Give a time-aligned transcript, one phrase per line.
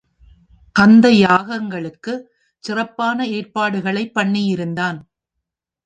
[0.75, 2.25] அந்த யாகத்துக்குச்
[2.63, 4.99] சிறப்பான ஏற்பாடுகளைப் பண்ணியிருந்தான்.